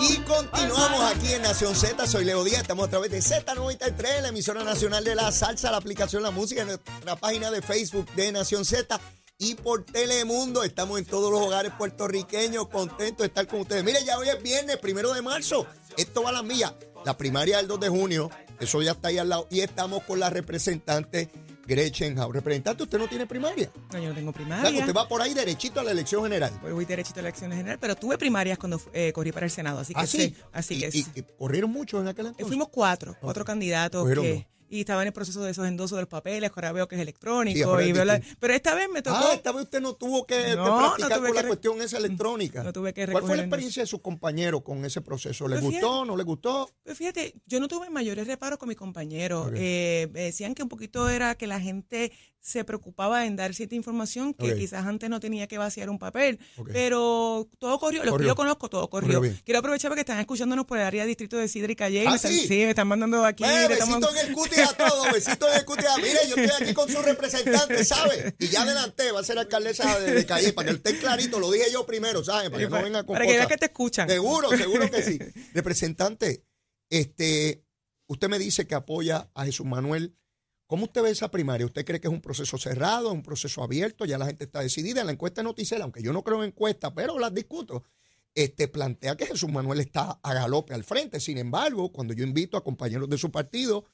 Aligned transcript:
Y 0.00 0.16
continuamos 0.18 1.00
aquí 1.14 1.32
en 1.32 1.42
Nación 1.42 1.74
Z, 1.74 2.06
soy 2.06 2.24
Leo 2.24 2.44
Díaz, 2.44 2.62
estamos 2.62 2.86
a 2.86 2.90
través 2.90 3.10
de 3.10 3.18
Z93, 3.18 4.22
la 4.22 4.28
emisora 4.28 4.64
nacional 4.64 5.04
de 5.04 5.14
la 5.14 5.30
salsa, 5.32 5.70
la 5.70 5.76
aplicación 5.76 6.22
La 6.22 6.30
Música, 6.30 6.62
en 6.62 6.68
nuestra 6.68 7.16
página 7.16 7.50
de 7.50 7.60
Facebook 7.60 8.10
de 8.14 8.32
Nación 8.32 8.64
Z 8.64 8.98
y 9.38 9.54
por 9.54 9.84
Telemundo. 9.84 10.64
Estamos 10.64 10.98
en 10.98 11.04
todos 11.04 11.30
los 11.30 11.40
hogares 11.40 11.72
puertorriqueños, 11.76 12.68
contentos 12.68 13.18
de 13.18 13.26
estar 13.26 13.46
con 13.46 13.60
ustedes. 13.60 13.84
Mire, 13.84 14.04
ya 14.04 14.18
hoy 14.18 14.28
es 14.28 14.42
viernes, 14.42 14.78
primero 14.78 15.12
de 15.12 15.20
marzo, 15.20 15.66
esto 15.96 16.22
va 16.22 16.30
a 16.30 16.32
las 16.32 16.44
millas. 16.44 16.74
La 17.04 17.16
primaria 17.16 17.58
del 17.58 17.68
2 17.68 17.80
de 17.80 17.88
junio, 17.90 18.30
eso 18.60 18.80
ya 18.80 18.92
está 18.92 19.08
ahí 19.08 19.18
al 19.18 19.28
lado, 19.28 19.46
y 19.50 19.60
estamos 19.60 20.02
con 20.04 20.20
la 20.20 20.30
representante 20.30 21.30
Gretchen 21.66 22.18
Howe. 22.18 22.32
Representante, 22.32 22.82
usted 22.82 22.98
no 22.98 23.08
tiene 23.08 23.26
primaria. 23.26 23.70
No, 23.92 23.98
yo 23.98 24.08
no 24.10 24.14
tengo 24.14 24.32
primaria. 24.32 24.80
usted 24.80 24.94
va 24.94 25.08
por 25.08 25.20
ahí 25.22 25.34
derechito 25.34 25.80
a 25.80 25.82
la 25.84 25.90
elección 25.92 26.22
general. 26.22 26.52
Voy, 26.62 26.72
voy 26.72 26.84
derechito 26.84 27.20
a 27.20 27.22
la 27.22 27.28
elección 27.28 27.50
general, 27.52 27.78
pero 27.80 27.94
tuve 27.96 28.18
primarias 28.18 28.58
cuando 28.58 28.80
eh, 28.92 29.12
corrí 29.12 29.32
para 29.32 29.46
el 29.46 29.52
Senado, 29.52 29.80
así 29.80 29.94
que 29.94 30.00
¿Ah, 30.00 30.06
sí. 30.06 30.18
sí? 30.18 30.36
Así 30.52 30.74
y, 30.74 30.80
que 30.80 30.88
y- 30.88 31.02
sí. 31.02 31.06
y 31.14 31.22
corrieron 31.38 31.70
muchos 31.70 32.00
en 32.00 32.08
aquel 32.08 32.26
Eh, 32.26 32.28
entonces. 32.28 32.46
Fuimos 32.48 32.68
cuatro, 32.68 33.16
cuatro 33.20 33.44
candidatos 33.44 34.02
Cogieron 34.02 34.24
que, 34.24 34.34
dos. 34.34 34.44
Y 34.74 34.80
estaba 34.80 35.02
en 35.02 35.06
el 35.08 35.12
proceso 35.12 35.42
de 35.42 35.50
esos 35.52 35.66
endosos 35.66 35.96
de 35.96 36.02
los 36.02 36.08
papeles, 36.08 36.50
ahora 36.54 36.72
veo 36.72 36.88
que 36.88 36.96
es 36.96 36.98
Sí, 36.98 37.02
electrónico. 37.02 37.68
ahora 37.70 37.84
y 37.84 37.92
veo 37.92 38.04
la- 38.04 38.16
distinto. 38.18 38.38
pero 38.40 38.54
esta 38.54 38.74
vez 38.74 38.88
me 38.92 39.02
tocó. 39.02 39.16
Ah, 39.16 39.34
esta 39.34 39.52
vez 39.52 39.62
usted 39.64 39.80
no 39.80 39.94
tuvo 39.94 40.26
que 40.26 40.56
No, 40.56 40.64
practicar 40.78 41.18
tuve 41.18 41.28
con 41.28 41.36
que 41.36 41.42
la 41.42 41.48
cuestión 41.48 41.82
esa 41.82 41.98
electrónica. 41.98 42.62
no 42.62 42.72
tuve 42.72 42.92
que 42.92 43.06
¿Cuál 43.06 43.24
fue 43.24 43.36
la 43.36 43.42
experiencia 43.42 43.82
de 43.82 43.86
sus 43.86 44.00
compañeros 44.00 44.62
con 44.62 44.84
ese 44.84 45.00
proceso? 45.00 45.46
¿Le 45.48 45.56
Pues 45.60 45.64
gustó? 45.72 46.04
¿No 46.04 46.16
le 46.16 46.24
gustó? 46.24 46.68
Pues 46.82 46.98
fíjate, 46.98 47.34
yo 47.46 47.60
no 47.60 47.68
tuve 47.68 47.88
mayores 47.90 48.26
reparos 48.26 48.58
con 48.58 48.68
mis 48.68 48.76
compañeros. 48.78 49.46
Ok. 49.48 49.54
Eh, 49.56 50.08
me 50.12 50.20
decían 50.22 50.54
que 50.54 50.62
un 50.62 50.68
poquito 50.68 51.08
era 51.08 51.34
que 51.36 51.46
la 51.46 51.60
gente 51.60 52.12
se 52.44 52.62
preocupaba 52.62 53.24
en 53.24 53.36
dar 53.36 53.54
cierta 53.54 53.74
información 53.74 54.34
que 54.34 54.54
quizás 54.54 54.84
antes 54.84 55.08
no 55.08 55.18
tenía 55.18 55.46
que 55.46 55.56
vaciar 55.56 55.88
un 55.88 55.98
papel, 55.98 56.38
pero 56.74 57.48
todo 57.58 57.78
corrió, 57.78 58.00
los 58.00 58.04
que 58.04 58.10
Corrió. 58.10 58.26
yo 58.28 58.36
conozco, 58.36 58.68
todo 58.68 58.90
corrió. 58.90 59.18
Corrió. 59.18 59.34
Quiero 59.46 59.60
aprovechar 59.60 59.88
porque 59.90 60.00
están 60.02 60.18
escuchándonos 60.20 60.66
por 60.66 60.76
el 60.76 60.84
área 60.84 61.04
de 61.04 61.08
distrito 61.08 61.38
de 61.38 61.48
Sidra 61.48 61.72
y 61.72 61.76
Calle. 61.76 62.04
¿Ah, 62.06 62.18
sí? 62.18 62.46
me 62.50 62.68
están 62.68 62.86
mandando 62.86 63.24
aquí. 63.24 63.44
Eh, 63.44 63.68
estamos- 63.70 63.98
besito 63.98 64.14
en 64.20 64.26
el 64.28 64.34
cutis 64.34 64.58
a 64.58 64.76
todos, 64.76 65.06
besito 65.14 65.48
en 65.50 65.58
el 65.58 65.64
cutis 65.64 65.86
a... 65.86 65.96
Mire, 65.96 66.18
yo 66.28 66.36
estoy 66.36 66.62
aquí 66.66 66.74
con 66.74 66.90
su 66.90 67.00
representante, 67.00 67.82
¿sabe? 67.82 68.34
Y 68.38 68.48
ya 68.48 68.60
adelante, 68.60 69.10
va 69.10 69.20
a 69.20 69.24
ser 69.24 69.38
alcaldesa 69.38 69.98
de, 70.00 70.12
de 70.12 70.26
Calle, 70.26 70.52
para 70.52 70.68
que 70.68 70.74
esté 70.76 70.98
clarito, 70.98 71.40
lo 71.40 71.50
dije 71.50 71.72
yo 71.72 71.86
primero, 71.86 72.22
¿sabe? 72.22 72.50
Para 72.50 72.62
que 72.62 72.68
no 72.68 72.82
venga 72.82 73.04
con 73.04 73.14
para 73.14 73.24
que 73.26 73.32
cosas. 73.36 73.46
que 73.48 73.56
te 73.56 73.64
escuchan. 73.64 74.06
Seguro, 74.06 74.50
seguro 74.50 74.90
que 74.90 75.02
sí. 75.02 75.18
Representante, 75.54 76.44
este, 76.90 77.64
usted 78.06 78.28
me 78.28 78.38
dice 78.38 78.66
que 78.66 78.74
apoya 78.74 79.30
a 79.34 79.46
Jesús 79.46 79.64
Manuel. 79.64 80.14
¿Cómo 80.66 80.84
usted 80.84 81.02
ve 81.02 81.10
esa 81.10 81.30
primaria? 81.30 81.66
¿Usted 81.66 81.84
cree 81.84 82.00
que 82.00 82.08
es 82.08 82.12
un 82.12 82.22
proceso 82.22 82.56
cerrado, 82.56 83.12
un 83.12 83.22
proceso 83.22 83.62
abierto? 83.62 84.06
Ya 84.06 84.16
la 84.16 84.26
gente 84.26 84.44
está 84.44 84.60
decidida. 84.60 85.00
En 85.00 85.06
la 85.06 85.12
encuesta 85.12 85.42
noticera, 85.42 85.84
aunque 85.84 86.02
yo 86.02 86.12
no 86.12 86.22
creo 86.24 86.42
en 86.42 86.48
encuestas, 86.48 86.92
pero 86.96 87.18
las 87.18 87.34
discuto, 87.34 87.84
este, 88.34 88.68
plantea 88.68 89.16
que 89.16 89.26
Jesús 89.26 89.50
Manuel 89.50 89.80
está 89.80 90.18
a 90.22 90.34
galope 90.34 90.72
al 90.72 90.84
frente. 90.84 91.20
Sin 91.20 91.36
embargo, 91.36 91.92
cuando 91.92 92.14
yo 92.14 92.24
invito 92.24 92.56
a 92.56 92.64
compañeros 92.64 93.08
de 93.10 93.18
su 93.18 93.30
partido 93.30 93.84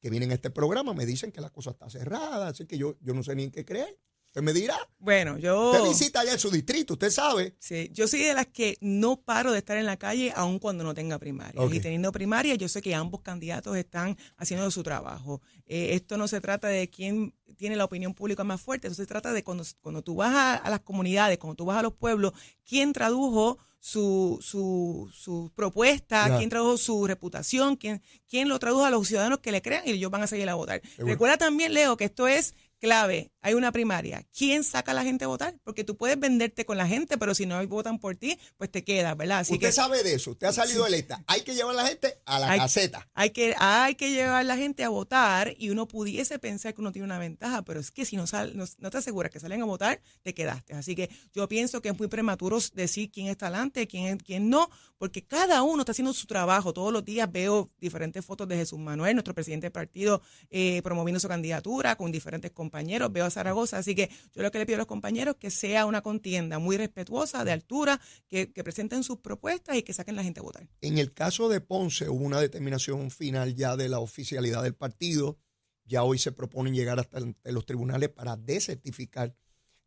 que 0.00 0.10
vienen 0.10 0.32
a 0.32 0.34
este 0.34 0.50
programa, 0.50 0.94
me 0.94 1.06
dicen 1.06 1.30
que 1.30 1.40
la 1.40 1.50
cosa 1.50 1.70
está 1.70 1.88
cerrada, 1.88 2.48
así 2.48 2.66
que 2.66 2.76
yo, 2.76 2.96
yo 3.00 3.14
no 3.14 3.22
sé 3.22 3.34
ni 3.36 3.44
en 3.44 3.50
qué 3.52 3.64
creer. 3.64 3.98
Usted 4.36 4.44
me 4.44 4.52
dirá. 4.52 4.76
Bueno, 4.98 5.38
yo. 5.38 5.70
Usted 5.70 5.88
visita 5.88 6.20
allá 6.20 6.32
en 6.34 6.38
su 6.38 6.50
distrito, 6.50 6.92
usted 6.92 7.10
sabe. 7.10 7.56
Sí, 7.58 7.88
yo 7.94 8.06
soy 8.06 8.20
de 8.20 8.34
las 8.34 8.46
que 8.46 8.76
no 8.82 9.16
paro 9.16 9.50
de 9.50 9.56
estar 9.56 9.78
en 9.78 9.86
la 9.86 9.96
calle 9.96 10.30
aun 10.36 10.58
cuando 10.58 10.84
no 10.84 10.92
tenga 10.92 11.18
primaria. 11.18 11.58
Y 11.72 11.80
teniendo 11.80 12.12
primaria, 12.12 12.54
yo 12.54 12.68
sé 12.68 12.82
que 12.82 12.94
ambos 12.94 13.22
candidatos 13.22 13.74
están 13.78 14.18
haciendo 14.36 14.70
su 14.70 14.82
trabajo. 14.82 15.40
Eh, 15.64 15.94
esto 15.94 16.18
no 16.18 16.28
se 16.28 16.42
trata 16.42 16.68
de 16.68 16.90
quién 16.90 17.34
tiene 17.56 17.76
la 17.76 17.86
opinión 17.86 18.12
pública 18.12 18.44
más 18.44 18.60
fuerte, 18.60 18.88
esto 18.88 19.02
se 19.02 19.06
trata 19.06 19.32
de 19.32 19.42
cuando, 19.42 19.64
cuando 19.80 20.02
tú 20.02 20.16
vas 20.16 20.34
a, 20.34 20.56
a 20.56 20.68
las 20.68 20.80
comunidades, 20.80 21.38
cuando 21.38 21.54
tú 21.54 21.64
vas 21.64 21.78
a 21.78 21.82
los 21.82 21.94
pueblos, 21.94 22.34
quién 22.62 22.92
tradujo 22.92 23.56
su, 23.86 24.38
su, 24.42 25.08
su 25.14 25.52
propuesta, 25.54 26.36
quién 26.36 26.50
tradujo 26.50 26.76
su 26.76 27.06
reputación, 27.06 27.76
quién, 27.76 28.02
quién 28.28 28.48
lo 28.48 28.58
tradujo 28.58 28.84
a 28.84 28.90
los 28.90 29.06
ciudadanos 29.06 29.38
que 29.38 29.52
le 29.52 29.62
crean 29.62 29.82
y 29.86 29.92
ellos 29.92 30.10
van 30.10 30.22
a 30.22 30.26
salir 30.26 30.48
a 30.48 30.56
votar. 30.56 30.82
Recuerda 30.98 31.36
también, 31.36 31.72
Leo, 31.72 31.96
que 31.96 32.06
esto 32.06 32.26
es 32.26 32.56
clave. 32.78 33.32
Hay 33.40 33.54
una 33.54 33.70
primaria. 33.70 34.26
¿Quién 34.36 34.64
saca 34.64 34.90
a 34.90 34.94
la 34.94 35.04
gente 35.04 35.24
a 35.24 35.28
votar? 35.28 35.54
Porque 35.62 35.84
tú 35.84 35.96
puedes 35.96 36.18
venderte 36.18 36.64
con 36.66 36.76
la 36.76 36.86
gente, 36.88 37.16
pero 37.16 37.32
si 37.34 37.46
no 37.46 37.64
votan 37.68 37.98
por 38.00 38.16
ti, 38.16 38.38
pues 38.56 38.70
te 38.72 38.82
quedas, 38.82 39.16
¿verdad? 39.16 39.38
Así 39.40 39.52
usted 39.54 39.68
que 39.68 39.72
sabe 39.72 40.02
de 40.02 40.14
eso, 40.14 40.32
usted 40.32 40.48
ha 40.48 40.52
salido 40.52 40.84
electa. 40.86 41.22
Hay 41.28 41.42
que 41.42 41.54
llevar 41.54 41.74
a 41.78 41.82
la 41.82 41.88
gente 41.88 42.18
a 42.26 42.40
la 42.40 42.50
Hay- 42.50 42.58
caseta. 42.58 43.08
hay 43.14 43.30
que, 43.30 43.54
hay 43.58 43.94
que 43.94 44.10
llevar 44.10 44.36
a 44.40 44.42
la 44.44 44.56
gente 44.56 44.82
a 44.82 44.88
votar 44.88 45.54
y 45.58 45.70
uno 45.70 45.86
pudiese 45.86 46.38
pensar 46.40 46.74
que 46.74 46.80
uno 46.80 46.90
tiene 46.92 47.06
una 47.06 47.18
ventaja, 47.20 47.62
pero 47.62 47.78
es 47.78 47.90
que 47.92 48.04
si 48.04 48.16
no, 48.16 48.26
sal, 48.26 48.56
no, 48.56 48.64
no 48.78 48.90
te 48.90 48.98
aseguras 48.98 49.30
que 49.30 49.38
salen 49.40 49.62
a 49.62 49.64
votar, 49.64 50.00
te 50.22 50.34
quedaste. 50.34 50.74
Así 50.74 50.96
que 50.96 51.08
yo 51.32 51.48
pienso 51.48 51.80
que 51.80 51.90
es 51.90 51.98
muy 51.98 52.08
prematuro 52.08 52.58
decir 52.74 53.10
quién 53.12 53.28
está 53.28 53.46
adelante, 53.46 53.86
quién, 53.86 54.18
quién 54.18 54.50
no, 54.50 54.68
porque 54.98 55.24
cada 55.24 55.62
uno 55.62 55.82
está 55.82 55.92
haciendo 55.92 56.12
su 56.14 56.26
trabajo. 56.26 56.72
Todos 56.72 56.92
los 56.92 57.04
días 57.04 57.30
veo 57.30 57.70
diferentes 57.78 58.24
fotos 58.24 58.48
de 58.48 58.56
Jesús 58.56 58.78
Manuel, 58.80 59.14
nuestro 59.14 59.34
presidente 59.34 59.66
del 59.66 59.72
partido, 59.72 60.20
eh, 60.50 60.82
promoviendo 60.82 61.20
su 61.20 61.28
candidatura 61.28 61.94
con 61.96 62.10
diferentes 62.10 62.50
compañeros. 62.50 62.65
Veo 63.10 63.24
a 63.24 63.30
Zaragoza. 63.30 63.78
Así 63.78 63.94
que 63.94 64.10
yo 64.34 64.42
lo 64.42 64.50
que 64.50 64.58
le 64.58 64.66
pido 64.66 64.76
a 64.76 64.78
los 64.78 64.86
compañeros 64.86 65.34
es 65.34 65.40
que 65.40 65.50
sea 65.50 65.86
una 65.86 66.02
contienda 66.02 66.58
muy 66.58 66.76
respetuosa, 66.76 67.44
de 67.44 67.52
altura, 67.52 68.00
que, 68.28 68.46
presenten 68.46 69.04
sus 69.04 69.18
propuestas 69.18 69.76
y 69.76 69.82
que 69.82 69.92
saquen 69.92 70.16
la 70.16 70.24
gente 70.24 70.40
a 70.40 70.42
votar. 70.42 70.68
En 70.80 70.98
el 70.98 71.12
caso 71.12 71.48
de 71.48 71.60
Ponce 71.60 72.08
hubo 72.08 72.24
una 72.24 72.40
determinación 72.40 73.10
final 73.10 73.54
ya 73.54 73.76
de 73.76 73.88
la 73.88 74.00
oficialidad 74.00 74.62
del 74.62 74.74
partido. 74.74 75.38
Ya 75.84 76.02
hoy 76.02 76.18
se 76.18 76.32
proponen 76.32 76.74
llegar 76.74 76.98
hasta 76.98 77.20
los 77.44 77.66
tribunales 77.66 78.08
para 78.08 78.36
desertificar 78.36 79.36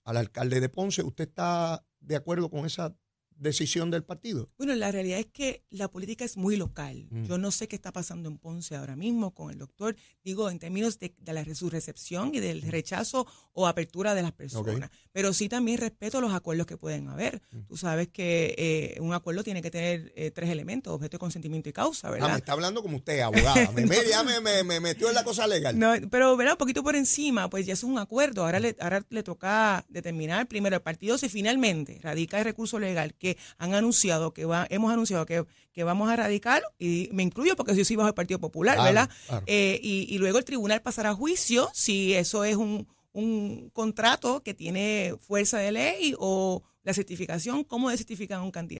al 0.04 0.18
alcalde 0.18 0.60
de 0.60 0.70
Ponce. 0.70 1.04
¿Usted 1.04 1.28
está 1.28 1.86
de 2.00 2.16
acuerdo 2.16 2.50
con 2.50 2.66
esa 2.66 2.96
decisión 3.40 3.90
del 3.92 4.04
partido? 4.04 4.50
Bueno, 4.58 4.76
la 4.76 4.92
realidad 4.92 5.20
es 5.20 5.28
que 5.28 5.64
la 5.70 5.88
política 5.90 6.26
es 6.26 6.38
muy 6.38 6.56
local. 6.58 7.08
Mm. 7.10 7.24
Yo 7.26 7.38
no 7.38 7.52
sé 7.52 7.68
qué 7.68 7.76
está 7.76 7.92
pasando 7.92 8.30
en 8.30 8.38
Ponce 8.38 8.76
ahora 8.76 8.96
mismo 8.96 9.34
con 9.34 9.52
el 9.52 9.58
doctor, 9.58 9.96
digo, 10.24 10.50
en 10.50 10.60
términos 10.60 11.00
de, 11.00 11.14
de 11.18 11.34
la, 11.34 11.44
su 11.56 11.70
recepción 11.70 12.32
y 12.36 12.40
del 12.40 12.62
rechazo 12.62 13.26
o 13.54 13.68
apertura 13.68 14.14
de 14.16 14.22
las 14.22 14.32
personas. 14.34 14.90
Pero 15.12 15.34
sí 15.34 15.50
también 15.50 15.78
respeto 15.80 16.22
los 16.22 16.34
acuerdos 16.34 16.68
que 16.68 16.78
pueden 16.78 17.08
haber. 17.08 17.42
Mm. 17.52 17.60
Tú 17.68 17.78
sabes 17.78 18.10
que 18.10 18.56
eh, 18.58 19.02
un 19.02 19.14
acuerdo 19.14 19.44
tiene 19.44 19.62
que 19.62 19.72
tener 19.72 20.12
eh, 20.16 20.32
tres 20.32 20.50
elementos, 20.50 20.94
objeto 20.94 21.16
de 21.18 21.20
consentimiento 21.20 21.70
y 21.70 21.74
causa, 21.74 22.08
Ah, 22.10 22.12
¿verdad? 22.12 22.32
me 22.32 22.38
está 22.38 22.52
hablando 22.54 22.82
como 22.82 22.98
usted, 22.98 23.20
abogada. 23.22 23.72
Me, 23.74 23.86
me- 23.86 23.98
ya 24.10 24.24
me, 24.24 24.40
me- 24.42 24.64
me 24.64 24.80
metió 24.80 25.08
en 25.10 25.16
la 25.16 25.24
cosa 25.24 25.48
legal. 25.48 25.78
No, 25.78 25.94
pero 26.10 26.36
¿verdad? 26.36 26.54
un 26.54 26.58
poquito 26.58 26.84
por 26.84 26.96
encima, 26.96 27.50
pues 27.50 27.66
ya 27.66 27.74
es 27.74 27.84
un 27.84 27.98
acuerdo. 27.98 28.44
Ahora 28.44 28.60
le, 28.60 28.76
ahora 28.80 29.06
le 29.10 29.24
toca 29.24 29.86
determinar 29.90 30.48
primero 30.48 30.76
el 30.76 30.82
partido 30.82 31.18
si 31.18 31.30
finalmente 31.30 32.00
radica 32.02 32.38
el 32.40 32.44
recurso 32.46 32.80
legal 32.80 33.14
que 33.16 33.29
han 33.58 33.74
anunciado, 33.74 34.34
que 34.34 34.46
va, 34.46 34.66
hemos 34.70 34.92
anunciado 34.92 35.26
que, 35.26 35.46
que 35.72 35.84
vamos 35.84 36.10
a 36.10 36.16
radicar, 36.16 36.62
y 36.78 37.10
me 37.12 37.24
incluyo 37.24 37.56
porque 37.56 37.76
yo 37.76 37.84
soy 37.86 37.96
bajo 37.96 38.10
el 38.10 38.14
Partido 38.16 38.40
Popular, 38.40 38.76
Claro, 38.76 38.88
¿verdad? 38.94 39.10
claro. 39.28 39.44
Eh, 39.48 39.80
y, 39.84 40.08
y 40.14 40.18
luego 40.18 40.38
el 40.38 40.46
tribunal 40.46 40.82
pasará 40.82 41.10
a 41.12 41.16
juicio 41.16 41.70
si 41.74 42.14
eso 42.14 42.44
es 42.44 42.56
un, 42.56 42.88
un 43.14 43.70
contrato 43.74 44.42
que 44.44 44.54
tiene 44.54 45.16
fuerza 45.20 45.58
de 45.58 45.72
ley 45.72 46.14
o 46.20 46.64
la 46.84 46.94
certificación, 46.94 47.64
cómo 47.66 47.90
certifican 47.92 48.40
a 48.40 48.44
un 48.44 48.52
candidato. 48.52 48.68